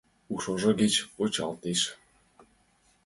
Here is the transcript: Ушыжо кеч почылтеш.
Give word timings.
Ушыжо 0.33 0.71
кеч 0.79 0.93
почылтеш. 1.15 1.81